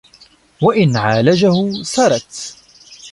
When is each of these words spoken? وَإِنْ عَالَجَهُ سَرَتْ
وَإِنْ 0.61 0.97
عَالَجَهُ 0.97 1.83
سَرَتْ 1.83 2.55